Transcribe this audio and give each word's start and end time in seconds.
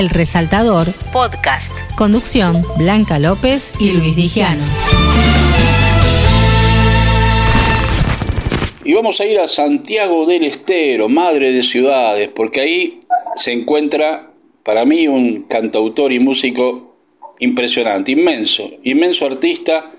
El 0.00 0.08
Resaltador 0.08 0.94
Podcast. 1.12 1.94
Conducción 1.94 2.64
Blanca 2.78 3.18
López 3.18 3.74
y 3.78 3.90
Luis 3.90 4.16
Digiano. 4.16 4.64
Y 8.82 8.94
vamos 8.94 9.20
a 9.20 9.26
ir 9.26 9.38
a 9.38 9.46
Santiago 9.46 10.24
del 10.24 10.44
Estero, 10.44 11.10
madre 11.10 11.52
de 11.52 11.62
ciudades, 11.62 12.30
porque 12.34 12.62
ahí 12.62 13.00
se 13.36 13.52
encuentra 13.52 14.30
para 14.62 14.86
mí 14.86 15.06
un 15.06 15.42
cantautor 15.42 16.14
y 16.14 16.18
músico 16.18 16.96
impresionante, 17.38 18.12
inmenso, 18.12 18.70
inmenso 18.82 19.26
artista 19.26 19.90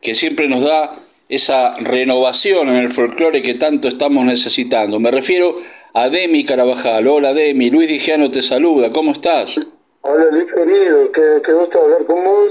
que 0.00 0.14
siempre 0.14 0.46
nos 0.48 0.62
da 0.62 0.88
esa 1.28 1.76
renovación 1.78 2.68
en 2.68 2.76
el 2.76 2.90
folclore 2.90 3.42
que 3.42 3.54
tanto 3.54 3.88
estamos 3.88 4.24
necesitando. 4.24 5.00
Me 5.00 5.10
refiero 5.10 5.56
a 5.56 5.77
Demi 6.06 6.44
Carabajal. 6.44 7.06
Hola 7.08 7.34
Demi, 7.34 7.70
Luis 7.70 7.88
Digiano 7.88 8.30
te 8.30 8.42
saluda, 8.42 8.90
¿cómo 8.92 9.10
estás? 9.10 9.58
Hola 10.02 10.26
Luis 10.30 10.46
querido, 10.54 11.10
qué, 11.12 11.52
gusto 11.52 11.82
hablar 11.82 12.04
con 12.06 12.24
vos. 12.24 12.50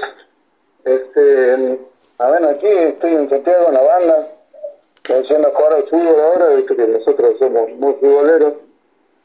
Este, 0.83 1.79
a 2.19 2.25
ah, 2.25 2.31
ver, 2.31 2.45
aquí 2.49 2.67
estoy 2.67 3.11
en 3.13 3.29
Santiago, 3.29 3.67
en 3.69 3.73
la 3.73 3.81
banda, 3.81 4.31
haciendo 5.03 5.49
jugar 5.51 5.73
al 5.73 5.83
fútbol 5.83 6.15
ahora, 6.21 6.55
visto 6.55 6.75
que 6.75 6.87
nosotros 6.87 7.35
somos 7.39 7.71
muy 7.79 7.93
futboleros. 7.93 8.53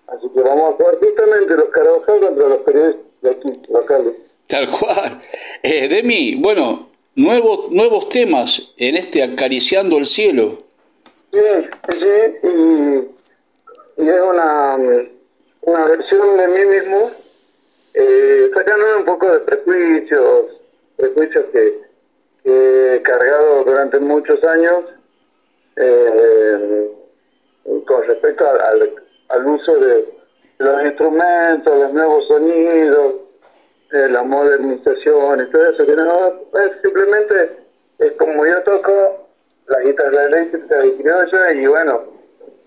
Así 0.06 0.28
que 0.34 0.40
vamos 0.40 0.72
a 0.72 0.76
jugar 0.76 0.98
justamente 1.00 1.54
los 1.54 1.68
Carabajal 1.70 2.20
contra 2.20 2.48
los 2.48 2.58
periodistas 2.58 3.02
de 3.22 3.30
aquí, 3.30 3.72
locales. 3.72 4.14
Tal 4.46 4.70
cual. 4.70 5.20
Eh, 5.62 5.88
Demi, 5.88 6.36
bueno, 6.36 6.90
nuevos, 7.16 7.70
nuevos 7.70 8.08
temas 8.08 8.72
en 8.76 8.96
este 8.96 9.22
Acariciando 9.22 9.98
el 9.98 10.06
Cielo. 10.06 10.62
Sí, 11.32 11.38
sí, 11.88 12.48
y, 12.48 13.21
es 13.96 14.20
una, 14.20 14.76
una 15.62 15.86
versión 15.86 16.36
de 16.36 16.48
mí 16.48 16.64
mismo, 16.64 17.10
eh, 17.94 18.50
sacándome 18.54 18.96
un 18.96 19.04
poco 19.04 19.30
de 19.30 19.40
prejuicios, 19.40 20.60
prejuicios 20.96 21.44
que, 21.52 21.92
he 22.44 23.00
cargado 23.02 23.62
durante 23.62 24.00
muchos 24.00 24.42
años 24.42 24.84
eh, 25.76 26.90
con 27.86 28.02
respecto 28.04 28.44
al, 28.48 28.90
al, 29.28 29.46
uso 29.46 29.78
de 29.78 30.08
los 30.58 30.84
instrumentos, 30.84 31.78
los 31.78 31.92
nuevos 31.92 32.26
sonidos, 32.26 33.14
eh, 33.92 34.08
la 34.10 34.24
modernización 34.24 35.40
y 35.40 35.50
todo 35.52 35.70
eso, 35.70 35.86
que 35.86 35.94
no, 35.94 36.40
simplemente 36.82 37.58
es 37.98 38.12
como 38.12 38.44
yo 38.44 38.60
toco 38.62 39.28
la 39.68 39.80
guitarra 39.80 40.24
eléctrica 40.24 40.84
y 40.84 40.92
criolla 40.96 41.52
y 41.52 41.66
bueno, 41.66 42.11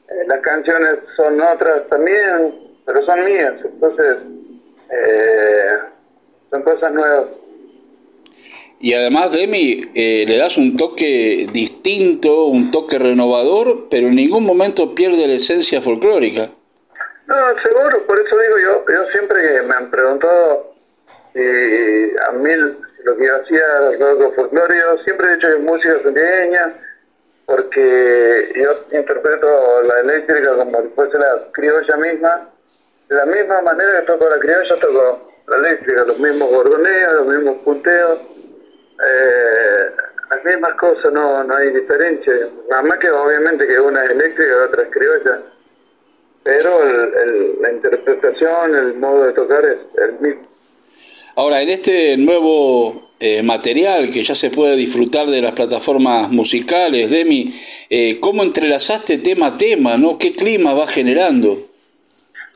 eh, 0.10 0.26
las 0.28 0.40
canciones 0.42 1.00
son 1.16 1.40
otras 1.42 1.88
también, 1.90 2.54
pero 2.86 3.04
son 3.06 3.26
mías, 3.26 3.54
entonces 3.64 4.18
eh, 4.90 5.78
son 6.52 6.62
cosas 6.64 6.94
nuevas. 6.94 7.26
Y 8.80 8.94
además, 8.94 9.32
Demi, 9.32 9.92
eh, 9.96 10.26
le 10.28 10.38
das 10.38 10.58
un 10.58 10.78
toque 10.78 11.48
distinto, 11.52 12.46
un 12.46 12.72
toque 12.72 13.00
renovador, 13.00 13.88
pero 13.90 14.08
en 14.08 14.16
ningún 14.16 14.46
momento 14.46 14.94
pierde 14.94 15.28
la 15.28 15.34
esencia 15.34 15.82
folclórica. 15.82 16.50
No, 17.26 17.36
seguro, 17.64 18.06
por 18.06 18.20
eso 18.20 18.38
digo 18.38 18.56
yo, 18.62 18.86
yo 18.94 19.12
siempre 19.12 19.42
que 19.42 19.62
me 19.64 19.76
han 19.76 19.90
preguntado 19.90 20.76
y 21.34 22.16
a 22.20 22.32
mí 22.34 22.52
lo 23.04 23.18
que 23.18 23.26
yo 23.26 23.36
hacía, 23.42 23.64
los 24.00 24.36
folclore, 24.36 24.76
yo 24.78 25.04
siempre 25.04 25.28
he 25.30 25.36
hecho 25.36 25.48
música 25.62 26.00
santiagueña, 26.04 26.74
porque 27.46 28.52
yo 28.56 28.98
interpreto 28.98 29.84
la 29.84 30.00
eléctrica 30.00 30.56
como 30.56 30.82
si 30.82 30.88
fuese 30.90 31.18
la 31.18 31.48
criolla 31.52 31.98
misma. 31.98 32.50
De 33.08 33.16
la 33.16 33.26
misma 33.26 33.62
manera 33.62 34.00
que 34.00 34.08
toco 34.08 34.28
la 34.28 34.40
criolla, 34.40 34.76
toco 34.82 35.32
la 35.48 35.58
eléctrica, 35.58 36.04
los 36.06 36.18
mismos 36.20 36.50
gordoneos, 36.50 37.14
los 37.14 37.28
mismos 37.28 37.58
punteos, 37.64 38.20
eh, 39.00 39.92
las 40.32 40.44
mismas 40.44 40.76
cosas, 40.76 41.14
no, 41.14 41.44
no 41.44 41.56
hay 41.56 41.70
diferencia. 41.72 42.34
Nada 42.70 42.82
más 42.82 42.98
que 42.98 43.12
obviamente 43.12 43.68
que 43.68 43.80
una 43.80 44.06
es 44.06 44.12
eléctrica 44.12 44.50
y 44.50 44.68
otra 44.68 44.84
es 44.84 44.90
criolla, 44.90 45.42
pero 46.44 46.84
la 47.62 47.72
interpretación, 47.72 48.76
el 48.76 48.96
modo 48.96 49.26
de 49.26 49.34
tocar 49.34 49.66
es 49.66 49.78
el 49.98 50.14
mismo. 50.20 50.55
Ahora, 51.38 51.62
en 51.62 51.68
este 51.68 52.16
nuevo 52.16 53.10
eh, 53.20 53.44
material 53.44 54.10
que 54.10 54.24
ya 54.24 54.36
se 54.36 54.50
puede 54.50 54.78
disfrutar 54.78 55.28
de 55.28 55.42
las 55.42 55.52
plataformas 55.52 56.30
musicales, 56.30 57.10
Demi, 57.10 57.54
eh, 57.90 58.20
¿cómo 58.22 58.42
entrelazaste 58.42 59.18
tema 59.18 59.48
a 59.48 59.58
tema? 59.58 59.98
¿no? 59.98 60.18
¿Qué 60.18 60.34
clima 60.34 60.74
va 60.74 60.88
generando? 60.88 61.58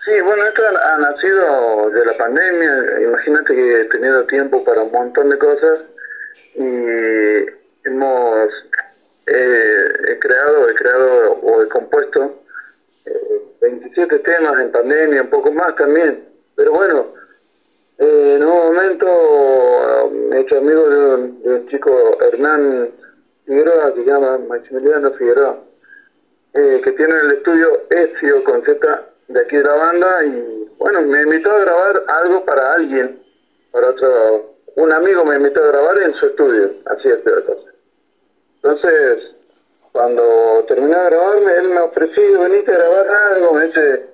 Sí, 0.05 0.11
bueno, 0.23 0.45
esto 0.45 0.61
ha, 0.81 0.97
nacido 0.97 1.89
de 1.89 2.05
la 2.05 2.17
pandemia. 2.17 3.01
Imagínate 3.03 3.53
que 3.53 3.81
he 3.81 3.85
tenido 3.85 4.25
tiempo 4.27 4.63
para 4.63 4.81
un 4.81 4.91
montón 4.93 5.29
de 5.29 5.37
cosas 5.37 5.79
y 6.55 7.85
hemos 7.85 8.49
he 9.27 10.19
creado, 10.19 10.69
he 10.69 10.75
creado 10.75 11.33
o 11.43 11.61
he 11.61 11.67
compuesto 11.67 12.43
27 13.59 14.15
eh, 14.15 14.19
temas 14.19 14.61
en 14.61 14.71
pandemia, 14.71 15.23
un 15.23 15.29
poco 15.29 15.51
más 15.51 15.75
también. 15.75 16.23
Pero 16.55 16.71
bueno, 16.71 17.18
eh, 17.99 18.35
en 18.37 18.43
un 18.45 18.49
momento 18.49 20.09
me 20.29 20.37
he 20.37 20.41
hecho 20.41 20.57
amigo 20.57 20.89
de 20.89 21.53
un, 21.53 21.67
chico 21.67 21.91
Hernán 22.21 22.89
Figueroa, 23.45 23.93
que 23.93 24.03
se 24.03 24.09
llama 24.09 24.37
Maximiliano 24.47 25.11
Figueroa, 25.11 25.59
eh, 26.53 26.81
que 26.83 26.91
tiene 26.93 27.13
el 27.19 27.31
estudio 27.33 27.81
Ezio 27.89 28.43
con 28.45 28.63
Z 28.63 29.05
de 29.27 29.39
aquí 29.39 29.57
de 29.57 29.63
la 29.63 29.75
banda 29.75 30.25
y 30.25 30.69
bueno, 30.77 31.01
me 31.01 31.23
invitó 31.23 31.51
a 31.51 31.59
grabar 31.59 32.03
algo 32.07 32.45
para 32.45 32.73
alguien, 32.73 33.21
para 33.71 33.89
otro, 33.89 34.55
un 34.75 34.93
amigo 34.93 35.25
me 35.25 35.35
invitó 35.35 35.61
a 35.61 35.67
grabar 35.67 36.01
en 36.01 36.13
su 36.13 36.27
estudio, 36.27 36.71
así 36.85 37.09
es 37.09 37.25
la 37.25 37.41
cosa. 37.41 37.71
Entonces, 38.63 39.23
cuando 39.91 40.63
terminé 40.67 40.97
de 40.97 41.05
grabarme, 41.05 41.51
él 41.57 41.69
me 41.69 41.79
ofreció, 41.81 42.41
venite 42.41 42.71
a 42.71 42.77
grabar 42.77 43.07
algo, 43.33 43.53
me 43.53 43.65
dice, 43.65 44.05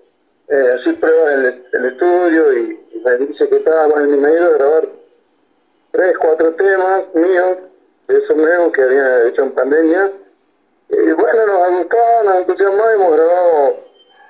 eh, 0.48 0.78
así 0.80 0.94
prueba 0.94 1.34
el, 1.34 1.86
estudio 1.86 2.54
y 2.54 3.02
me 3.04 3.18
dice 3.18 3.50
que 3.50 3.58
estaba 3.58 3.90
con 3.90 4.02
el 4.04 4.18
medio 4.18 4.50
de 4.50 4.54
grabar 4.54 4.88
tres, 5.92 6.18
cuatro 6.20 6.54
temas 6.54 7.04
míos, 7.14 7.58
de 8.08 8.18
esos 8.18 8.36
nuevos 8.36 8.72
que 8.74 8.84
había 8.84 9.26
hecho 9.26 9.44
en 9.44 9.52
pandemia. 9.52 10.12
Y 10.90 11.12
bueno, 11.14 11.48
nos 11.48 11.62
ha 11.62 11.70
gustado, 11.70 12.24
nos 12.26 12.36
entusiasmó 12.38 12.84
y 12.90 12.94
hemos 12.94 13.16
grabado 13.16 13.76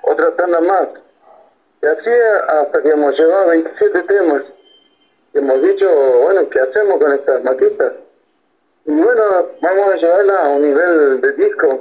otra 0.02 0.36
tanda 0.36 0.60
más. 0.60 0.88
Y 1.82 1.86
así 1.86 2.10
hasta 2.48 2.82
que 2.82 2.88
hemos 2.88 3.18
llevado 3.18 3.48
27 3.48 4.02
temas. 4.04 4.42
Y 5.34 5.38
hemos 5.38 5.62
dicho, 5.62 5.90
bueno, 6.22 6.48
¿qué 6.48 6.60
hacemos 6.60 6.98
con 6.98 7.12
estas 7.12 7.44
maquetas? 7.44 7.92
Y 8.86 8.92
bueno, 8.92 9.22
vamos 9.60 9.92
a 9.92 9.96
llevarla 9.96 10.40
a 10.40 10.48
un 10.48 10.62
nivel 10.62 11.20
de 11.20 11.32
disco. 11.32 11.80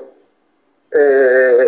Eh, 0.92 1.65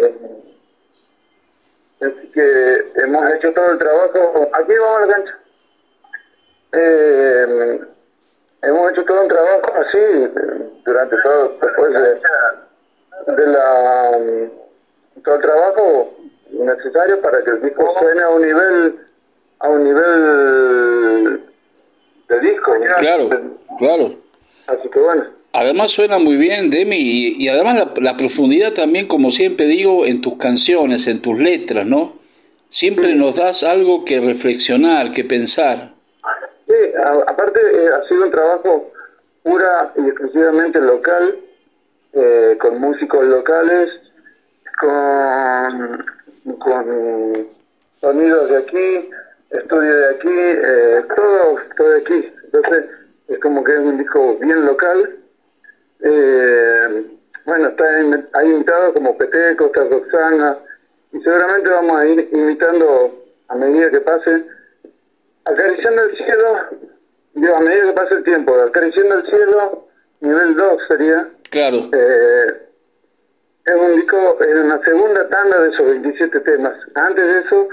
hecho 3.48 3.54
todo 3.54 3.72
el 3.72 3.78
trabajo. 3.78 4.50
Aquí 4.54 4.74
vamos 4.80 4.98
a 4.98 5.06
la 5.06 5.14
cancha. 5.14 5.40
Eh, 6.74 7.80
hemos 8.64 8.92
hecho 8.92 9.06
todo 9.06 9.22
un 9.22 9.28
trabajo 9.28 9.74
así 9.82 10.30
durante 10.86 11.16
todo, 11.24 11.58
después 11.62 11.94
de, 11.94 13.36
de 13.36 13.48
la 13.48 14.12
todo 15.24 15.36
el 15.36 15.42
trabajo 15.42 16.14
necesario 16.52 17.22
para 17.22 17.44
que 17.44 17.52
el 17.52 17.62
disco 17.62 17.96
suene 18.00 18.22
a 18.22 18.30
un 18.30 18.42
nivel 18.42 19.00
a 19.60 19.70
un 19.70 19.84
nivel 19.84 21.42
de 22.30 22.40
disco. 22.40 22.74
Claro, 23.00 23.30
claro. 23.78 24.16
Así 24.68 24.90
que 24.90 25.00
bueno. 25.00 25.26
Además 25.54 25.92
suena 25.92 26.20
muy 26.20 26.38
bien, 26.38 26.70
Demi, 26.70 26.98
y, 26.98 27.48
además 27.48 27.88
la, 28.00 28.16
profundidad 28.16 28.74
también, 28.74 29.08
como 29.08 29.32
siempre 29.32 29.66
digo, 29.66 30.06
en 30.06 30.22
tus 30.22 30.38
canciones, 30.38 31.08
en 31.08 31.20
tus 31.20 31.40
letras, 31.40 31.86
¿no? 31.86 32.17
Siempre 32.70 33.16
nos 33.16 33.38
das 33.38 33.64
algo 33.64 34.04
que 34.06 34.20
reflexionar, 34.20 35.12
que 35.12 35.24
pensar. 35.24 35.94
Sí, 36.68 36.74
aparte 37.28 37.60
eh, 37.60 37.90
ha 37.90 38.08
sido 38.08 38.26
un 38.26 38.32
trabajo 38.32 38.92
pura 39.44 39.94
y 39.96 40.08
exclusivamente 40.08 40.80
local, 40.82 41.40
eh, 42.14 42.58
con 42.60 42.80
músicos 42.80 43.26
locales, 43.26 43.90
con, 44.80 46.06
con 46.60 47.48
sonidos 48.02 48.50
de 48.50 48.58
aquí, 48.58 49.10
estudio 49.50 49.96
de 49.96 50.16
aquí, 50.16 50.28
eh, 50.30 51.04
todo, 51.16 51.60
todo 51.78 51.90
de 51.90 52.00
aquí. 52.00 52.34
Entonces 52.46 52.86
es 53.30 53.40
como 53.40 53.64
que 53.64 53.74
es 53.74 53.80
un 53.80 53.98
disco 53.98 54.38
bien 54.40 54.66
local 54.66 55.18
eh, 56.02 57.06
bueno, 57.46 57.70
está 57.70 57.86
hay 58.34 58.52
invitados 58.52 58.94
como 58.94 59.18
Peteco, 59.18 59.68
está 59.68 59.84
Roxana, 59.86 60.58
y 61.12 61.20
seguramente 61.22 61.70
vamos 61.70 61.98
a 61.98 62.06
ir 62.06 62.30
invitando 62.32 63.26
a 63.48 63.56
medida 63.56 63.90
que 63.90 64.02
pase, 64.02 64.44
acariciando 65.46 66.04
el 66.04 66.18
cielo, 66.18 66.58
digo, 67.34 67.56
a 67.56 67.60
medida 67.62 67.86
que 67.86 67.94
pase 67.94 68.14
el 68.16 68.24
tiempo, 68.24 68.56
acariciando 68.56 69.16
el 69.16 69.24
cielo, 69.24 69.88
nivel 70.22 70.56
2 70.56 70.82
sería. 70.88 71.30
Claro. 71.50 71.90
Eh, 71.94 72.68
es 73.66 73.76
un 73.76 73.96
disco, 73.96 74.38
es 74.42 74.56
una 74.56 74.84
segunda 74.84 75.28
tanda 75.30 75.60
de 75.62 75.70
esos 75.70 75.86
27 75.88 76.40
temas. 76.42 76.76
Antes 76.96 77.26
de 77.26 77.40
eso, 77.40 77.68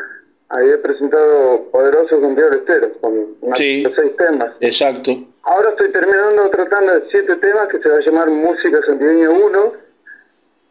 había 0.49 0.81
presentado 0.81 1.69
Poderoso 1.71 2.21
con 2.21 2.35
Dios 2.35 2.55
Estero, 2.55 2.93
con 3.01 3.37
sí, 3.55 3.85
seis 3.97 4.17
temas. 4.17 4.53
Exacto. 4.61 5.13
Ahora 5.43 5.71
estoy 5.71 5.91
terminando 5.91 6.49
tratando 6.51 6.95
de 6.95 7.09
siete 7.11 7.37
temas 7.37 7.69
que 7.69 7.79
se 7.81 7.89
va 7.89 7.97
a 7.97 8.01
llamar 8.01 8.31
Música 8.31 8.81
Santiagueña 8.87 9.31
1 9.31 9.84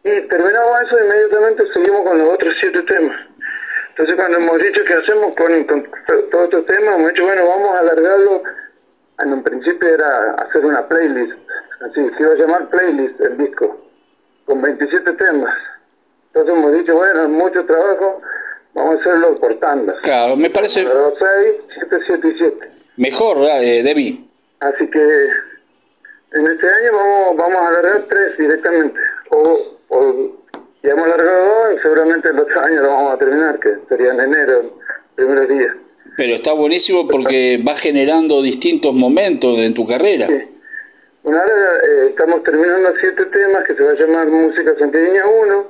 y 0.04 0.28
terminamos 0.28 0.82
eso 0.82 1.02
inmediatamente 1.02 1.64
seguimos 1.72 2.02
con 2.06 2.18
los 2.18 2.34
otros 2.34 2.54
siete 2.60 2.82
temas. 2.82 3.16
Entonces 3.90 4.14
cuando 4.16 4.38
hemos 4.38 4.58
dicho 4.58 4.84
que 4.84 4.94
hacemos 4.94 5.34
con, 5.34 5.64
con 5.64 5.88
todos 6.30 6.44
estos 6.44 6.66
temas, 6.66 6.96
hemos 6.96 7.08
dicho, 7.10 7.24
bueno, 7.24 7.48
vamos 7.48 7.74
a 7.74 7.78
alargarlo. 7.78 8.42
En 9.20 9.32
un 9.32 9.42
principio 9.42 9.88
era 9.88 10.32
hacer 10.32 10.64
una 10.64 10.86
playlist, 10.88 11.32
así, 11.80 12.10
se 12.16 12.22
iba 12.22 12.32
a 12.32 12.36
llamar 12.36 12.68
playlist 12.68 13.20
el 13.20 13.38
disco, 13.38 13.88
con 14.44 14.60
27 14.60 15.12
temas. 15.12 15.54
Entonces 16.32 16.54
hemos 16.54 16.72
dicho, 16.72 16.94
bueno, 16.96 17.28
mucho 17.28 17.64
trabajo, 17.64 18.20
vamos 18.74 18.96
a 18.96 19.00
hacerlo 19.00 19.36
por 19.36 19.54
tandas. 19.60 19.96
Claro, 20.02 20.36
me 20.36 20.50
parece... 20.50 20.84
6, 20.84 20.90
7, 21.78 21.98
7 22.06 22.28
y 22.28 22.38
7. 22.38 22.70
Mejor, 22.96 23.36
eh, 23.62 23.82
Debbie. 23.84 24.24
Así 24.60 24.86
que 24.88 25.00
en 26.32 26.46
este 26.48 26.66
año 26.66 26.92
vamos, 26.92 27.36
vamos 27.36 27.62
a 27.62 27.68
alargar 27.68 28.02
tres 28.08 28.36
directamente. 28.36 28.98
O, 29.30 29.78
o 29.94 30.34
ya 30.82 30.90
hemos 30.90 31.04
alargado 31.04 31.44
dos 31.44 31.74
y 31.76 31.82
seguramente 31.82 32.28
el 32.28 32.38
otro 32.38 32.60
año 32.60 32.82
lo 32.82 32.88
vamos 32.88 33.14
a 33.14 33.18
terminar, 33.18 33.58
que 33.58 33.70
sería 33.88 34.12
en 34.12 34.20
enero, 34.20 34.78
primeros 35.14 35.48
días. 35.48 35.76
Pero 36.16 36.34
está 36.34 36.52
buenísimo 36.52 37.08
porque 37.08 37.62
va 37.66 37.74
generando 37.74 38.42
distintos 38.42 38.94
momentos 38.94 39.58
en 39.58 39.72
tu 39.72 39.86
carrera. 39.86 40.26
Sí. 40.26 40.54
Bueno, 41.22 41.40
ahora 41.40 41.54
eh, 41.54 42.06
estamos 42.10 42.42
terminando 42.42 42.92
siete 43.00 43.24
temas 43.26 43.64
que 43.66 43.74
se 43.74 43.82
va 43.82 43.92
a 43.92 43.94
llamar 43.94 44.26
Música 44.26 44.74
Santiagueña 44.78 45.22
1 45.26 45.68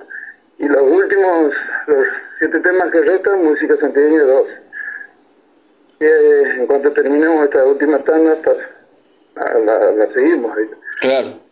y 0.58 0.64
los 0.68 0.82
últimos, 0.82 1.52
los 1.86 2.06
siete 2.38 2.58
temas 2.58 2.90
que 2.90 3.00
restan, 3.02 3.44
Música 3.44 3.76
Santiagueña 3.80 4.22
2. 4.22 4.46
Eh, 6.00 6.42
en 6.58 6.66
cuanto 6.66 6.92
terminemos 6.92 7.44
esta 7.44 7.64
última 7.64 7.98
tanda, 8.00 8.36
la, 9.36 9.92
la, 9.92 10.12
seguimos. 10.12 10.52
Claro. 11.00 11.43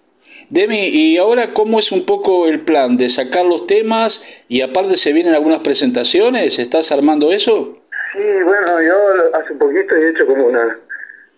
Demi, 0.50 0.88
¿y 0.88 1.16
ahora 1.18 1.54
cómo 1.54 1.78
es 1.78 1.92
un 1.92 2.04
poco 2.04 2.46
el 2.46 2.60
plan 2.60 2.96
de 2.96 3.10
sacar 3.10 3.44
los 3.44 3.66
temas 3.66 4.44
y 4.48 4.60
aparte 4.60 4.96
se 4.96 5.12
vienen 5.12 5.34
algunas 5.34 5.60
presentaciones? 5.60 6.58
¿Estás 6.58 6.92
armando 6.92 7.32
eso? 7.32 7.78
Sí, 8.12 8.22
bueno, 8.44 8.82
yo 8.82 9.36
hace 9.36 9.54
poquito 9.54 9.96
he 9.96 10.10
hecho 10.10 10.26
como 10.26 10.46
una 10.46 10.78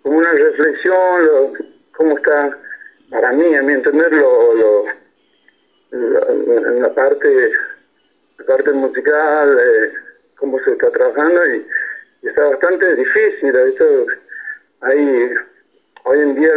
como 0.03 0.19
una 0.19 0.33
reflexión, 0.33 1.25
lo, 1.25 1.53
cómo 1.97 2.17
está 2.17 2.59
para 3.11 3.33
mí, 3.33 3.55
a 3.55 3.63
mi 3.63 3.73
entender, 3.73 4.13
lo, 4.13 4.55
lo 4.55 4.85
en 5.93 6.83
la 6.83 6.93
parte 6.93 7.53
la 8.39 8.45
parte 8.47 8.73
musical, 8.73 9.59
eh, 9.59 9.93
cómo 10.37 10.59
se 10.65 10.73
está 10.73 10.91
trabajando 10.91 11.41
y, 11.55 11.67
está 12.23 12.49
bastante 12.49 12.97
difícil. 12.97 13.55
Esto, 13.55 14.07
hay, 14.81 15.31
hoy 16.05 16.19
en 16.21 16.35
día 16.35 16.53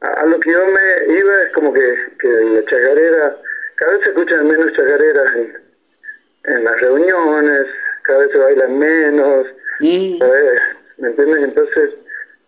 a, 0.00 0.26
lo 0.26 0.38
que 0.40 0.52
yo 0.52 0.66
me 0.66 1.14
iba 1.14 1.42
es 1.42 1.52
como 1.52 1.72
que, 1.72 1.94
que 2.18 2.28
la 2.28 2.64
chacarera, 2.64 3.36
cada 3.76 3.92
vez 3.92 4.00
se 4.02 4.08
escuchan 4.10 4.46
menos 4.46 4.72
chacareras 4.72 5.36
en, 5.36 5.58
en 6.44 6.64
las 6.64 6.80
reuniones, 6.80 7.66
cada 8.02 8.20
vez 8.20 8.32
se 8.32 8.38
bailan 8.38 8.78
menos, 8.78 9.46
mm. 9.80 10.18
¿me 10.98 11.08
entiendes? 11.08 11.44
Entonces 11.44 11.90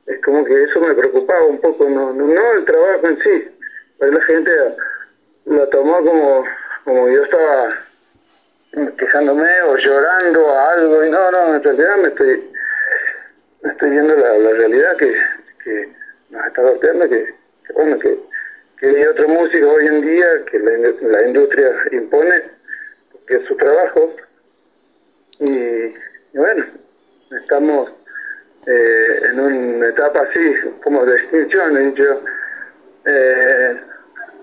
es 0.07 0.21
como 0.23 0.45
que 0.45 0.63
eso 0.63 0.81
me 0.81 0.95
preocupaba 0.95 1.45
un 1.45 1.61
poco, 1.61 1.89
no, 1.89 2.13
no, 2.13 2.27
no 2.27 2.53
el 2.53 2.65
trabajo 2.65 3.07
en 3.07 3.19
sí, 3.23 3.57
pero 3.99 4.13
la 4.13 4.23
gente 4.23 4.51
lo 5.47 5.69
tomó 5.69 6.05
como, 6.05 6.45
como 6.85 7.09
yo 7.11 7.25
estaba 7.25 7.69
quejándome 8.97 9.63
o 9.63 9.77
llorando 9.77 10.49
a 10.53 10.71
algo 10.71 11.05
y 11.05 11.11
no, 11.11 11.31
no, 11.31 11.55
en 11.57 11.63
realidad 11.63 11.97
me 11.97 12.09
estoy, 12.09 12.51
me 13.63 13.71
estoy 13.71 13.91
viendo 13.91 14.15
la, 14.17 14.39
la 14.39 14.51
realidad 14.51 14.97
que, 14.97 15.15
que 15.65 15.93
nos 16.31 16.47
está 16.47 16.63
golpeando, 16.63 17.09
que, 17.09 17.40
bueno, 17.75 17.99
que, 17.99 18.19
hay 18.83 19.05
otro 19.05 19.29
músico 19.29 19.71
hoy 19.73 19.87
en 19.87 20.01
día 20.01 20.27
que 20.51 20.59
la, 20.59 21.23
industria 21.27 21.71
impone, 21.93 22.43
que 23.27 23.37
es 23.37 23.45
su 23.47 23.57
trabajo, 23.57 24.15
y, 25.39 25.95
bueno, 26.33 26.65
estamos 27.43 27.91
eh, 28.67 29.21
en 29.31 29.41
una 29.41 29.89
etapa 29.89 30.21
así, 30.23 30.55
como 30.83 31.05
de 31.05 31.17
extinción, 31.17 31.93
dicho. 31.93 32.23
Eh, 33.07 33.81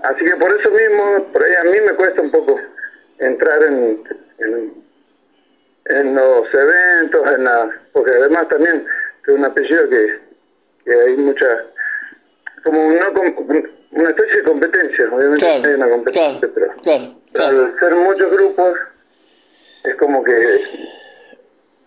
así 0.04 0.26
que 0.26 0.36
por 0.36 0.60
eso 0.60 0.72
mismo, 0.72 1.28
por 1.32 1.44
ahí 1.44 1.54
a 1.56 1.64
mí 1.64 1.78
me 1.86 1.94
cuesta 1.94 2.22
un 2.22 2.32
poco 2.32 2.60
entrar 3.20 3.64
en, 3.64 4.04
en, 5.86 6.16
los 6.16 6.54
eventos, 6.54 7.32
en 7.32 7.44
la, 7.44 7.70
porque 7.94 8.12
además 8.12 8.48
también 8.50 8.86
tengo 9.26 9.40
un 9.40 9.46
apellido 9.46 9.90
que, 9.90 10.20
que 10.86 10.94
hay 10.94 11.18
mucha, 11.18 11.66
como 12.68 12.88
una, 12.88 13.10
una 13.92 14.10
especie 14.10 14.38
de 14.38 14.44
competencia, 14.44 15.06
obviamente 15.12 15.46
hay 15.46 15.74
una 15.76 15.90
competencia, 15.90 16.50
pero 16.54 16.72
al 17.46 17.80
ser 17.80 17.96
muchos 17.96 18.32
grupos 18.32 18.78
es 19.84 19.96
como 19.96 20.24
que 20.24 20.34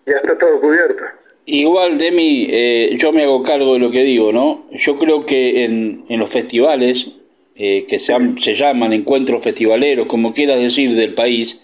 ya 0.05 0.17
está 0.17 0.37
todo 0.37 0.59
cubierto. 0.59 1.03
Igual, 1.45 1.97
Demi, 1.97 2.47
eh, 2.49 2.95
yo 2.97 3.11
me 3.11 3.23
hago 3.23 3.43
cargo 3.43 3.73
de 3.73 3.79
lo 3.79 3.91
que 3.91 4.03
digo, 4.03 4.31
¿no? 4.31 4.67
Yo 4.71 4.97
creo 4.97 5.25
que 5.25 5.63
en, 5.63 6.05
en 6.07 6.19
los 6.19 6.29
festivales, 6.29 7.09
eh, 7.55 7.85
que 7.87 7.99
se, 7.99 8.13
se, 8.39 8.55
llaman 8.55 8.93
encuentros 8.93 9.43
festivaleros, 9.43 10.07
como 10.07 10.33
quieras 10.33 10.59
decir, 10.59 10.95
del 10.95 11.13
país, 11.13 11.61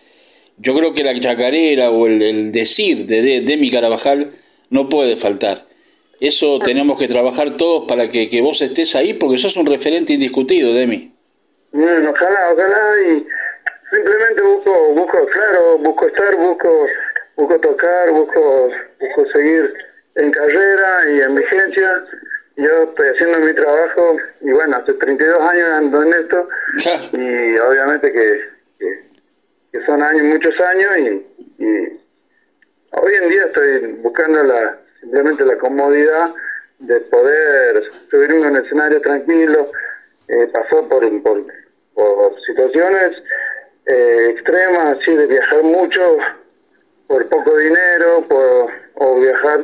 yo 0.58 0.76
creo 0.76 0.94
que 0.94 1.04
la 1.04 1.20
chacarera 1.20 1.92
o 1.92 2.08
el, 2.08 2.52
decir 2.52 3.06
de, 3.06 3.42
Demi 3.42 3.70
Carabajal 3.70 4.32
no 4.70 4.90
puede 4.90 5.16
faltar. 5.16 5.66
Eso 6.20 6.60
tenemos 6.60 7.00
que 7.00 7.08
trabajar 7.08 7.58
todos 7.58 7.88
para 7.88 8.10
que, 8.10 8.30
que 8.30 8.42
vos 8.42 8.62
estés 8.62 8.96
ahí, 8.96 9.14
porque 9.14 9.38
sos 9.38 9.56
un 9.58 9.66
referente 9.66 10.14
indiscutido, 10.14 10.74
Demi. 10.74 11.14
Bueno, 11.72 12.10
ojalá, 12.10 12.54
ojalá, 12.54 13.02
y 13.08 13.28
simplemente 13.92 14.42
busco, 14.42 14.94
busco, 14.94 15.26
claro, 15.28 15.78
busco 15.78 16.08
estar, 16.08 16.36
busco, 16.36 16.88
busco 17.36 17.60
tocar, 17.60 18.10
busco, 18.10 18.72
busco 19.00 19.26
seguir 19.32 19.74
en 20.16 20.32
carrera 20.32 21.12
y 21.12 21.22
en 21.22 21.36
vigencia. 21.36 22.04
Yo 22.56 22.84
estoy 22.84 23.10
haciendo 23.10 23.40
mi 23.40 23.54
trabajo 23.54 24.18
y 24.42 24.52
bueno, 24.52 24.78
hace 24.78 24.94
32 24.94 25.42
años 25.42 25.70
ando 25.74 26.02
en 26.02 26.14
esto 26.14 26.50
y 27.14 27.58
obviamente 27.60 28.12
que, 28.12 28.42
que, 28.80 29.86
son 29.86 30.02
años, 30.02 30.24
muchos 30.24 30.60
años 30.60 30.98
y, 30.98 31.64
hoy 32.92 33.14
en 33.22 33.30
día 33.30 33.46
estoy 33.46 33.80
buscando 34.02 34.42
la 34.42 34.80
simplemente 35.00 35.46
la 35.46 35.58
comodidad 35.58 36.34
de 36.80 37.00
poder 37.02 37.84
subirme 38.10 38.46
a 38.46 38.50
un 38.50 38.58
escenario 38.58 39.02
tranquilo, 39.02 39.72
eh, 40.28 40.50
pasó 40.54 40.88
por, 40.88 41.22
por, 41.22 41.46
por 41.94 42.42
situaciones 42.46 43.14
eh, 43.86 44.28
extremas, 44.32 44.98
así 44.98 45.16
de 45.16 45.28
viajar 45.28 45.64
mucho 45.64 46.18
por 47.08 47.26
poco 47.30 47.58
dinero, 47.58 48.24
por, 48.28 48.70
o 48.96 49.20
viajar 49.20 49.64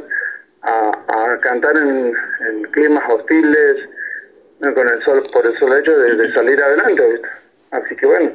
a, 0.62 1.38
cantar 1.42 1.75
en, 1.78 2.13
climas 2.72 3.04
hostiles, 3.10 3.90
con 4.60 4.88
el 4.88 5.04
sol, 5.04 5.22
por 5.34 5.46
el 5.46 5.58
solo 5.58 5.78
hecho 5.78 5.98
de, 5.98 6.32
salir 6.32 6.62
adelante. 6.62 7.22
Así 7.72 7.96
que 7.96 8.06
bueno, 8.06 8.32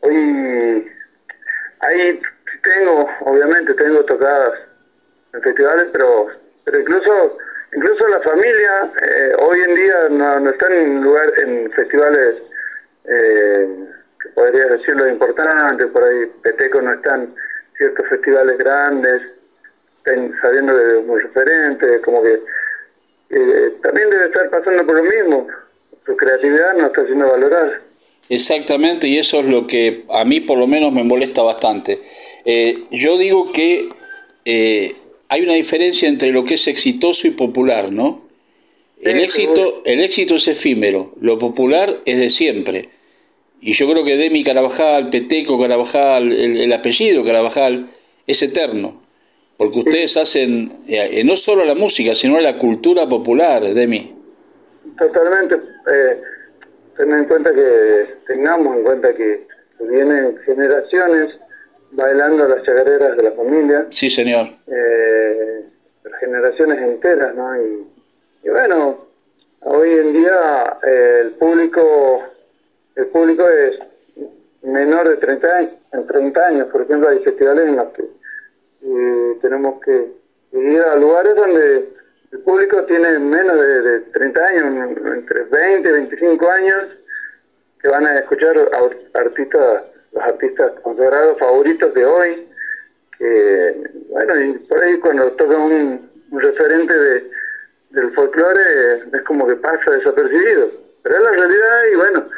hoy 0.00 0.90
ahí 1.80 2.22
tengo, 2.62 3.10
obviamente 3.20 3.74
tengo 3.74 4.02
tocadas 4.04 4.54
en 5.32 5.42
festivales, 5.42 5.88
pero, 5.92 6.28
pero 6.64 6.80
incluso 6.80 7.38
incluso 7.74 8.06
la 8.08 8.20
familia 8.20 8.92
eh, 9.00 9.32
hoy 9.40 9.60
en 9.60 9.74
día 9.74 10.08
no, 10.10 10.40
no 10.40 10.50
está 10.50 10.66
en 10.66 11.02
lugar 11.02 11.32
en 11.38 11.70
festivales 11.72 12.36
eh, 13.04 13.68
que 14.22 14.28
podría 14.30 14.66
decirlo 14.66 15.08
importantes, 15.08 15.86
por 15.88 16.04
ahí 16.04 16.30
Peteco 16.42 16.82
no 16.82 16.92
están 16.94 17.34
ciertos 17.76 18.06
festivales 18.08 18.58
grandes 18.58 19.22
sabiendo 20.40 20.76
de 20.76 20.98
un 20.98 21.20
referente, 21.20 22.00
como 22.00 22.22
que 22.22 22.40
eh, 23.30 23.72
también 23.82 24.10
debe 24.10 24.26
estar 24.26 24.50
pasando 24.50 24.84
por 24.84 24.96
lo 24.96 25.04
mismo. 25.04 25.46
Su 26.04 26.16
creatividad 26.16 26.74
no 26.76 26.86
está 26.86 27.04
siendo 27.06 27.28
valorada. 27.28 27.80
Exactamente, 28.28 29.06
y 29.06 29.18
eso 29.18 29.40
es 29.40 29.46
lo 29.46 29.66
que 29.66 30.04
a 30.10 30.24
mí 30.24 30.40
por 30.40 30.58
lo 30.58 30.66
menos 30.66 30.92
me 30.92 31.04
molesta 31.04 31.42
bastante. 31.42 31.98
Eh, 32.44 32.76
yo 32.90 33.16
digo 33.16 33.52
que 33.52 33.88
hay 35.32 35.40
una 35.40 35.54
diferencia 35.54 36.10
entre 36.10 36.30
lo 36.30 36.44
que 36.44 36.54
es 36.54 36.68
exitoso 36.68 37.26
y 37.26 37.30
popular, 37.30 37.90
¿no? 37.90 38.20
El 39.00 39.18
éxito, 39.18 39.80
el 39.86 40.00
éxito 40.00 40.34
es 40.36 40.46
efímero, 40.46 41.14
lo 41.22 41.38
popular 41.38 41.88
es 42.04 42.18
de 42.18 42.28
siempre. 42.28 42.90
Y 43.62 43.72
yo 43.72 43.90
creo 43.90 44.04
que 44.04 44.18
Demi 44.18 44.44
Carabajal, 44.44 45.08
Peteco 45.08 45.58
Carabajal, 45.58 46.30
el 46.32 46.70
apellido 46.70 47.24
Carabajal, 47.24 47.86
es 48.26 48.42
eterno. 48.42 49.00
Porque 49.56 49.78
ustedes 49.78 50.18
hacen 50.18 50.70
eh, 50.86 51.08
eh, 51.10 51.24
no 51.24 51.36
solo 51.36 51.64
la 51.64 51.76
música, 51.76 52.14
sino 52.14 52.38
la 52.38 52.58
cultura 52.58 53.08
popular, 53.08 53.62
Demi. 53.62 54.14
Totalmente. 54.98 55.54
Eh, 55.54 56.20
ten 56.98 57.10
en 57.10 57.24
cuenta 57.24 57.54
que 57.54 58.16
tengamos 58.26 58.76
en 58.76 58.82
cuenta 58.82 59.14
que 59.14 59.46
vienen 59.80 60.36
generaciones 60.44 61.30
bailando 61.92 62.48
las 62.48 62.62
chagareras 62.62 63.16
de 63.16 63.22
la 63.22 63.32
familia. 63.32 63.86
Sí, 63.90 64.10
señor. 64.10 64.48
Eh, 64.66 65.64
generaciones 66.20 66.78
enteras, 66.78 67.34
¿no? 67.34 67.56
Y, 67.56 68.48
bueno, 68.48 69.06
hoy 69.60 69.90
en 69.90 70.12
día 70.12 70.78
eh, 70.82 71.20
el 71.22 71.30
público 71.32 72.32
el 72.94 73.06
público 73.06 73.48
es 73.48 73.78
menor 74.62 75.08
de 75.08 75.16
30 75.16 75.56
años, 75.56 75.72
en 75.92 76.06
30 76.06 76.46
años, 76.46 76.68
por 76.68 76.82
ejemplo, 76.82 77.08
hay 77.08 77.18
festivales 77.20 77.68
en 77.68 77.76
los 77.76 77.88
que 77.92 78.02
eh, 78.02 79.38
tenemos 79.40 79.80
que 79.80 80.12
ir 80.52 80.80
a 80.80 80.96
lugares 80.96 81.34
donde 81.34 81.88
el 82.32 82.38
público 82.40 82.84
tiene 82.84 83.18
menos 83.18 83.58
de, 83.58 84.00
30 84.12 84.44
años, 84.44 84.96
entre 85.16 85.44
20 85.44 85.88
y 85.88 85.92
25 85.92 86.50
años, 86.50 86.84
que 87.80 87.88
van 87.88 88.06
a 88.06 88.18
escuchar 88.18 88.56
a 88.58 89.18
artistas, 89.18 89.82
los 90.12 90.22
artistas 90.22 90.72
consagrados 90.82 91.38
favoritos 91.38 91.92
de 91.94 92.04
hoy, 92.04 92.48
que, 93.18 93.90
bueno, 94.08 94.40
y 94.40 94.52
por 94.58 94.82
ahí 94.82 94.98
cuando 94.98 95.30
toca 95.32 95.56
un, 95.56 96.10
referente 96.32 96.94
de, 96.94 97.30
del 97.90 98.10
folclore 98.12 99.02
es 99.12 99.22
como 99.22 99.46
que 99.46 99.56
pasa 99.56 99.90
desapercibido. 99.90 100.70
Pero 101.02 101.16
es 101.16 101.22
la 101.22 101.30
realidad 101.30 101.78
y 101.92 101.96
bueno, 101.96 102.28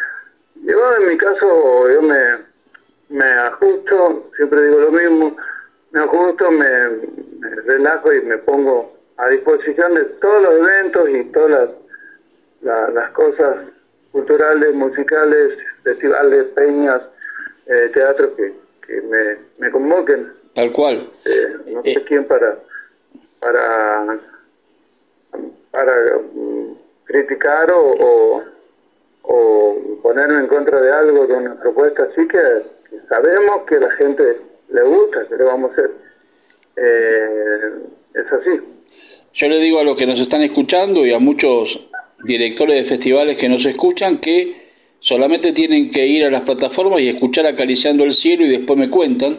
yo 0.64 0.96
en 0.96 1.08
mi 1.08 1.16
caso, 1.16 1.90
yo 1.90 2.02
me, 2.02 2.38
me 3.10 3.24
ajusto, 3.24 4.30
siempre 4.36 4.62
digo 4.64 4.80
lo 4.80 4.90
mismo, 4.90 5.36
me 5.92 6.00
ajusto, 6.00 6.50
me, 6.50 6.88
relajo 7.66 8.12
y 8.12 8.22
me 8.22 8.38
pongo 8.38 8.96
a 9.16 9.28
disposición 9.28 9.94
de 9.94 10.04
todos 10.04 10.42
los 10.42 10.54
eventos 10.68 11.08
y 11.10 11.24
todas 11.24 11.70
las, 12.62 12.94
las 12.94 13.10
cosas 13.10 13.56
culturales, 14.10 14.74
musicales, 14.74 15.58
festivales, 15.82 16.44
peñas, 16.56 17.02
eh, 17.66 17.90
teatro 17.92 18.34
que, 18.36 18.54
que 18.86 19.00
me, 19.02 19.36
me 19.58 19.70
convoquen. 19.70 20.32
Tal 20.54 20.70
cual. 20.72 21.08
Eh, 21.24 21.72
no 21.72 21.82
sé 21.82 21.90
eh. 21.90 22.04
quién 22.06 22.24
para 22.24 22.58
para 23.40 24.18
para 25.70 26.18
mm, 26.32 26.76
criticar 27.04 27.70
o, 27.72 28.44
o, 29.22 30.00
ponerme 30.02 30.38
en 30.38 30.46
contra 30.46 30.80
de 30.80 30.92
algo, 30.92 31.26
de 31.26 31.34
una 31.34 31.58
propuesta 31.58 32.04
así 32.04 32.28
que, 32.28 32.38
sabemos 33.08 33.62
que 33.66 33.80
la 33.80 33.90
gente 33.92 34.38
le 34.68 34.82
gusta, 34.82 35.26
que 35.26 35.36
le 35.36 35.44
vamos 35.44 35.70
a 35.70 35.72
hacer. 35.72 35.90
Eh, 36.76 37.72
es 38.14 38.32
así. 38.32 38.60
Yo 39.32 39.48
le 39.48 39.58
digo 39.58 39.80
a 39.80 39.84
los 39.84 39.96
que 39.96 40.06
nos 40.06 40.20
están 40.20 40.42
escuchando 40.42 41.04
y 41.04 41.12
a 41.12 41.18
muchos 41.18 41.88
directores 42.22 42.76
de 42.76 42.84
festivales 42.84 43.36
que 43.36 43.48
nos 43.48 43.64
escuchan 43.64 44.18
que 44.18 44.63
solamente 45.04 45.52
tienen 45.52 45.90
que 45.90 46.06
ir 46.06 46.24
a 46.24 46.30
las 46.30 46.40
plataformas 46.40 47.02
y 47.02 47.10
escuchar 47.10 47.44
acariciando 47.44 48.04
el 48.04 48.14
cielo 48.14 48.46
y 48.46 48.48
después 48.48 48.78
me 48.78 48.88
cuentan, 48.88 49.38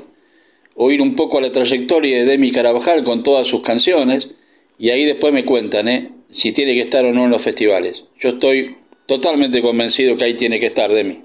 oír 0.75 1.01
un 1.01 1.15
poco 1.15 1.41
la 1.41 1.51
trayectoria 1.51 2.19
de 2.19 2.25
Demi 2.25 2.51
Carabajal 2.51 3.03
con 3.03 3.23
todas 3.23 3.47
sus 3.47 3.63
canciones 3.63 4.29
y 4.77 4.91
ahí 4.91 5.05
después 5.05 5.33
me 5.33 5.43
cuentan 5.43 5.87
¿eh? 5.87 6.11
si 6.29 6.53
tiene 6.53 6.75
que 6.75 6.81
estar 6.81 7.03
o 7.03 7.11
no 7.11 7.25
en 7.25 7.31
los 7.31 7.41
festivales. 7.41 8.03
Yo 8.19 8.29
estoy 8.29 8.77
totalmente 9.07 9.59
convencido 9.63 10.15
que 10.15 10.25
ahí 10.25 10.33
tiene 10.35 10.59
que 10.59 10.67
estar 10.67 10.91
Demi. 10.91 11.23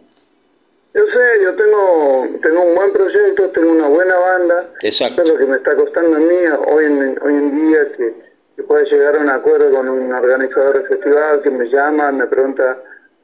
Yo 0.94 1.02
sé, 1.04 1.44
yo 1.44 1.54
tengo, 1.54 2.28
tengo 2.42 2.62
un 2.62 2.74
buen 2.74 2.92
proyecto, 2.94 3.50
tengo 3.50 3.72
una 3.72 3.88
buena 3.88 4.14
banda. 4.16 4.72
Exacto. 4.82 5.22
es 5.22 5.28
lo 5.28 5.36
que 5.36 5.44
me 5.44 5.56
está 5.56 5.76
costando 5.76 6.16
a 6.16 6.18
mí 6.18 6.36
hoy 6.66 6.84
en, 6.86 7.18
hoy 7.22 7.34
en 7.34 7.68
día 7.68 7.92
que, 7.94 8.14
que 8.56 8.62
pueda 8.62 8.84
llegar 8.84 9.16
a 9.16 9.20
un 9.20 9.28
acuerdo 9.28 9.70
con 9.70 9.86
un 9.86 10.10
organizador 10.10 10.82
de 10.82 10.88
festival 10.88 11.42
que 11.42 11.50
me 11.50 11.66
llama, 11.66 12.10
me 12.10 12.26
pregunta 12.26 12.78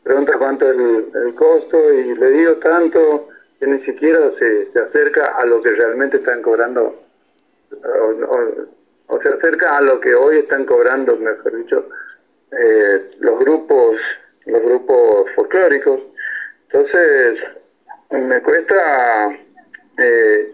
pregunta 0.07 0.39
cuánto 0.39 0.71
es 0.71 0.79
el, 1.15 1.35
costo 1.35 1.93
y 1.93 2.15
le 2.15 2.31
digo 2.31 2.53
tanto 2.59 3.29
que 3.59 3.67
ni 3.67 3.85
siquiera 3.85 4.21
se, 4.39 4.71
se 4.73 4.79
acerca 4.79 5.37
a 5.37 5.45
lo 5.45 5.61
que 5.61 5.71
realmente 5.71 6.19
están 6.19 6.43
cobrando 6.43 7.03
o, 9.09 9.21
se 9.21 9.29
acerca 9.29 9.77
a 9.77 9.81
lo 9.81 10.01
que 10.01 10.15
hoy 10.15 10.39
están 10.39 10.65
cobrando, 10.65 11.17
mejor 11.17 11.57
dicho, 11.57 11.89
eh, 12.53 13.11
los 13.19 13.39
grupos 13.41 13.97
los 14.47 14.63
grupos 14.63 15.31
folclóricos. 15.35 16.01
Entonces, 16.71 17.41
me 18.11 18.41
cuesta 18.43 19.37
eh, 19.99 20.53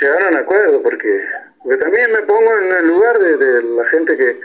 llegar 0.00 0.24
a 0.24 0.28
un 0.28 0.36
acuerdo 0.36 0.82
porque, 0.82 1.22
porque 1.62 1.76
también 1.76 2.12
me 2.12 2.22
pongo 2.22 2.50
en 2.58 2.72
el 2.72 2.86
lugar 2.86 3.18
de, 3.18 3.62
la 3.62 3.84
gente 3.86 4.16
que, 4.16 4.40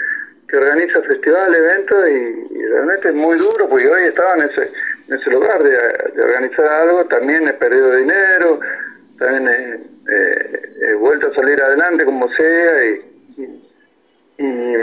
que 0.52 0.58
organiza 0.58 1.02
festivales, 1.04 1.58
eventos 1.58 2.10
y, 2.10 2.62
realmente 2.72 3.10
es 3.10 3.16
muy 3.16 3.38
duro 3.38 3.70
porque 3.70 3.88
hoy 3.88 4.04
estaba 4.04 4.36
en 4.36 4.50
ese, 4.50 4.72
en 5.08 5.20
ese 5.20 5.30
lugar 5.30 5.64
de, 5.64 6.22
organizar 6.22 6.68
algo, 6.68 7.06
también 7.06 7.48
he 7.48 7.54
perdido 7.54 7.96
dinero, 7.96 8.60
también 9.18 9.48
he, 9.48 10.94
vuelto 10.96 11.28
a 11.28 11.36
salir 11.36 11.62
adelante 11.62 12.06
como 12.06 12.30
sea 12.34 12.86
y, 12.86 13.02
y 14.38 14.74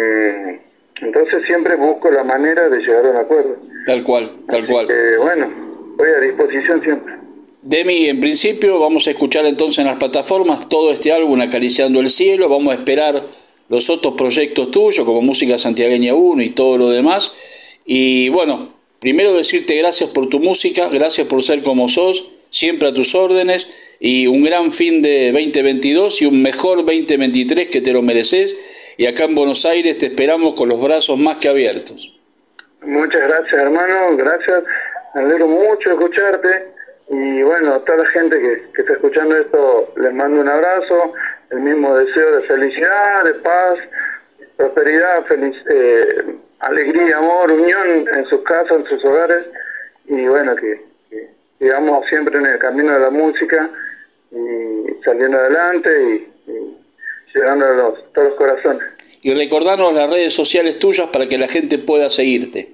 entonces 1.02 1.42
siempre 1.46 1.76
busco 1.76 2.10
la 2.10 2.24
manera 2.24 2.68
de 2.68 2.78
llegar 2.78 3.04
a 3.06 3.10
un 3.10 3.16
acuerdo. 3.16 3.56
Tal 3.86 4.02
cual, 4.02 4.30
tal 4.48 4.66
cual. 4.66 4.88
bueno, 5.18 5.50
voy 5.96 6.08
a 6.08 6.20
disposición 6.20 6.82
siempre. 6.82 7.14
Demi, 7.62 8.08
en 8.08 8.20
principio 8.20 8.80
vamos 8.80 9.06
a 9.06 9.10
escuchar 9.10 9.44
entonces 9.44 9.80
en 9.80 9.86
las 9.86 9.96
plataformas 9.96 10.68
todo 10.68 10.92
este 10.92 11.12
álbum 11.12 11.40
Acariciando 11.40 12.00
el 12.00 12.08
Cielo, 12.08 12.48
vamos 12.48 12.72
a 12.72 12.76
esperar 12.76 13.22
los 13.68 13.90
otros 13.90 14.14
proyectos 14.14 14.70
tuyos 14.70 15.04
como 15.04 15.22
Música 15.22 15.58
Santiagueña 15.58 16.14
1 16.14 16.42
y 16.42 16.50
todo 16.50 16.78
lo 16.78 16.90
demás. 16.90 17.32
Y 17.84 18.28
bueno, 18.30 18.74
primero 19.00 19.34
decirte 19.34 19.76
gracias 19.76 20.10
por 20.10 20.28
tu 20.28 20.40
música, 20.40 20.88
gracias 20.88 21.26
por 21.26 21.42
ser 21.42 21.62
como 21.62 21.88
sos, 21.88 22.30
siempre 22.50 22.88
a 22.88 22.94
tus 22.94 23.14
órdenes 23.14 23.68
y 24.00 24.26
un 24.26 24.44
gran 24.44 24.72
fin 24.72 25.02
de 25.02 25.32
2022 25.32 26.22
y 26.22 26.26
un 26.26 26.42
mejor 26.42 26.78
2023 26.84 27.68
que 27.68 27.80
te 27.80 27.92
lo 27.92 28.02
mereces 28.02 28.56
y 28.96 29.06
acá 29.06 29.24
en 29.24 29.34
Buenos 29.34 29.64
Aires 29.64 29.98
te 29.98 30.06
esperamos 30.06 30.54
con 30.54 30.68
los 30.68 30.82
brazos 30.82 31.18
más 31.18 31.38
que 31.38 31.48
abiertos. 31.48 32.14
Muchas 32.82 33.22
gracias 33.22 33.54
hermano, 33.54 34.16
gracias, 34.16 34.64
me 35.14 35.22
alegro 35.22 35.48
mucho 35.48 35.90
escucharte 35.90 36.48
y 37.10 37.42
bueno, 37.42 37.74
a 37.74 37.84
toda 37.84 38.04
la 38.04 38.10
gente 38.10 38.38
que, 38.38 38.80
está 38.80 38.92
escuchando 38.92 39.36
esto 39.36 39.92
les 39.96 40.12
mando 40.12 40.40
un 40.40 40.48
abrazo, 40.48 41.12
el 41.50 41.60
mismo 41.60 41.96
deseo 41.96 42.36
de 42.36 42.46
felicidad, 42.46 43.24
de 43.24 43.34
paz, 43.34 43.78
prosperidad, 44.56 45.24
feliz, 45.26 45.56
eh, 45.70 46.24
alegría, 46.60 47.18
amor, 47.18 47.50
unión 47.50 48.08
en 48.12 48.24
sus 48.26 48.42
casas, 48.42 48.78
en 48.78 48.86
sus 48.86 49.04
hogares 49.04 49.46
y 50.06 50.26
bueno, 50.26 50.56
que, 50.56 50.86
sigamos 51.58 52.06
siempre 52.08 52.38
en 52.38 52.46
el 52.46 52.58
camino 52.58 52.92
de 52.92 53.00
la 53.00 53.10
música 53.10 53.68
y 54.30 55.04
saliendo 55.04 55.38
adelante 55.38 55.90
y 56.04 56.28
llegando 57.34 57.66
a 57.66 57.70
los, 57.70 58.12
todos 58.12 58.28
los 58.28 58.38
corazones. 58.38 58.82
Y 59.22 59.34
recordarnos 59.34 59.92
las 59.92 60.08
redes 60.10 60.32
sociales 60.32 60.78
tuyas 60.78 61.08
para 61.08 61.28
que 61.28 61.38
la 61.38 61.48
gente 61.48 61.78
pueda 61.78 62.08
seguirte. 62.08 62.70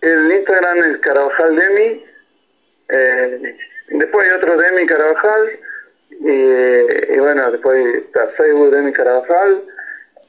El 0.00 0.32
Instagram 0.32 0.78
es 0.78 0.96
Carabajal 0.98 1.56
Demi, 1.56 2.04
eh, 2.88 3.56
después 3.88 4.26
hay 4.26 4.32
otro 4.32 4.56
Demi 4.56 4.86
Carabajal, 4.86 5.50
y, 6.20 7.18
bueno, 7.18 7.50
después 7.50 7.82
está 7.94 8.28
Facebook 8.36 8.70
Demi 8.70 8.92
Carabajal, 8.92 9.62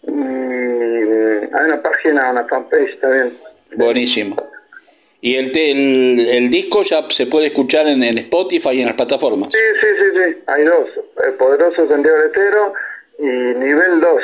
y 0.04 0.12
hay 0.12 1.66
una 1.66 1.82
página, 1.82 2.32
una 2.32 2.46
fanpage 2.46 3.00
también. 3.00 3.38
Buenísimo. 3.76 4.52
¿Y 5.20 5.36
el, 5.36 5.56
el, 5.56 6.20
el, 6.30 6.50
disco 6.50 6.82
ya 6.82 7.08
se 7.10 7.28
puede 7.28 7.48
escuchar 7.48 7.88
en, 7.88 8.02
en, 8.02 8.18
Spotify 8.18 8.70
y 8.72 8.82
en 8.82 8.88
las 8.88 8.96
plataformas? 8.96 9.52
Sí, 9.52 9.60
sí, 9.80 9.88
sí, 10.00 10.06
sí. 10.18 10.44
hay 10.48 10.64
dos. 10.64 10.90
El 11.24 11.34
Poderoso 11.34 11.88
Santiago 11.88 12.18
Letero 12.18 12.74
y 13.20 13.24
nivel 13.24 14.02
2. 14.02 14.22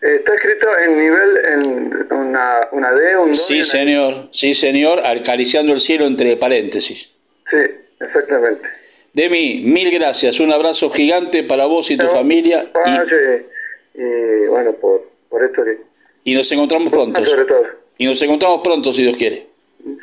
Está 0.00 0.34
escrito 0.34 0.66
en 0.78 0.98
nivel, 0.98 1.38
en 1.44 2.12
una, 2.12 2.68
una 2.72 2.92
D, 2.92 3.16
un 3.18 3.28
2. 3.28 3.46
Sí, 3.46 3.62
señor, 3.62 4.30
sí, 4.32 4.54
señor, 4.54 4.98
acariciando 5.06 5.72
el 5.72 5.78
cielo 5.78 6.06
entre 6.06 6.36
paréntesis. 6.36 7.12
Sí, 7.48 7.58
exactamente. 8.00 8.68
Demi, 9.14 9.60
mil 9.60 9.90
gracias, 9.90 10.40
un 10.40 10.52
abrazo 10.52 10.88
gigante 10.90 11.42
para 11.42 11.66
vos 11.66 11.90
y 11.90 11.96
tu 11.96 12.06
familia. 12.06 12.70
Y, 12.86 14.00
y, 14.00 14.46
bueno, 14.48 14.72
por, 14.72 15.10
por 15.28 15.44
esto 15.44 15.62
que... 15.64 15.78
Y 16.24 16.34
nos 16.34 16.50
encontramos 16.52 16.90
pronto. 16.90 17.24
Sobre 17.24 17.44
todo. 17.44 17.64
Y 17.98 18.06
nos 18.06 18.20
encontramos 18.22 18.60
pronto, 18.62 18.92
si 18.92 19.02
Dios 19.02 19.16
quiere. 19.16 19.46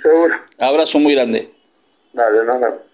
Seguro. 0.04 0.36
Abrazo 0.58 1.00
muy 1.00 1.16
grande. 1.16 1.50
Dale, 2.13 2.44
no, 2.46 2.60
no. 2.60 2.89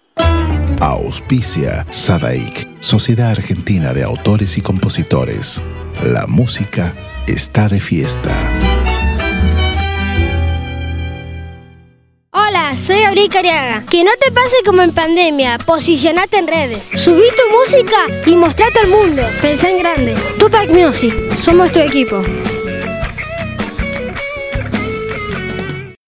Auspicia 0.80 1.86
Sadaik, 1.90 2.80
Sociedad 2.80 3.30
Argentina 3.30 3.92
de 3.92 4.04
Autores 4.04 4.56
y 4.58 4.62
Compositores. 4.62 5.62
La 6.04 6.26
música 6.26 6.94
está 7.26 7.68
de 7.68 7.80
fiesta. 7.80 8.75
Soy 12.76 13.02
Abril 13.02 13.28
Cariaga. 13.28 13.84
Que 13.90 14.04
no 14.04 14.10
te 14.20 14.30
pase 14.30 14.56
como 14.64 14.82
en 14.82 14.92
pandemia, 14.92 15.58
posicionate 15.58 16.36
en 16.36 16.46
redes. 16.46 16.88
Subí 16.94 17.24
tu 17.36 17.56
música 17.56 17.96
y 18.26 18.36
mostrate 18.36 18.78
al 18.80 18.88
mundo. 18.88 19.22
Pensá 19.40 19.70
en 19.70 19.78
grande. 19.78 20.14
Tupac 20.38 20.68
Music, 20.70 21.14
somos 21.36 21.72
tu 21.72 21.80
equipo. 21.80 22.22